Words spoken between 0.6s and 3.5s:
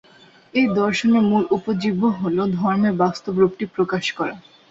দর্শনের মূল উপজীব্য হল ধর্মের বাস্তব